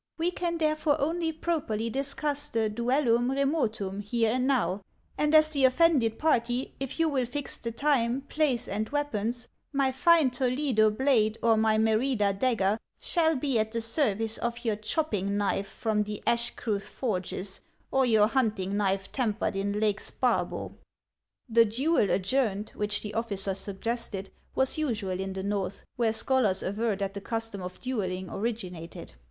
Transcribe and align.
We 0.17 0.31
can 0.31 0.57
therefore 0.57 0.99
only 0.99 1.31
properly 1.31 1.87
discuss 1.91 2.47
the 2.47 2.69
duellum 2.71 3.29
remo 3.35 3.67
tum 3.67 3.99
here 3.99 4.31
and 4.31 4.47
now, 4.47 4.81
and 5.15 5.35
as 5.35 5.51
the 5.51 5.63
offended 5.65 6.17
party 6.17 6.73
if 6.79 6.99
you 6.99 7.07
will 7.07 7.27
62 7.27 7.29
HANS 7.29 7.37
OF 7.37 7.43
ICELAND. 7.45 7.59
tix 7.61 7.61
the 7.61 7.79
time, 7.79 8.21
place, 8.21 8.67
and 8.67 8.89
weapons, 8.89 9.47
my 9.71 9.91
fine 9.91 10.31
Toledo 10.31 10.89
blade 10.89 11.37
or 11.43 11.55
my 11.55 11.77
Merida 11.77 12.33
dagger 12.33 12.79
shall 12.99 13.35
be 13.35 13.59
at 13.59 13.71
the 13.73 13.79
service 13.79 14.39
of 14.39 14.65
your 14.65 14.75
chopping 14.75 15.29
kuife 15.37 15.67
from 15.67 16.01
the 16.01 16.23
Ashkreuth 16.25 16.87
forges 16.87 17.61
or 17.91 18.03
your 18.03 18.25
hunting 18.25 18.75
knife 18.75 19.11
tempered 19.11 19.55
in 19.55 19.79
Lake 19.79 19.99
Sparbo." 19.99 20.73
The" 21.47 21.65
duel 21.65 22.09
adjourned," 22.09 22.71
which 22.71 23.01
the 23.01 23.13
officer 23.13 23.53
suggested 23.53 24.31
was 24.55 24.79
usual 24.79 25.19
in 25.19 25.33
the 25.33 25.43
North, 25.43 25.83
where 25.95 26.11
scholars 26.11 26.63
aver 26.63 26.95
that 26.95 27.13
the 27.13 27.21
custom 27.21 27.61
of 27.61 27.79
duelling 27.81 28.31
originated. 28.31 29.13